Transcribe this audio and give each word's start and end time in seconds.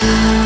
Bye. 0.00 0.39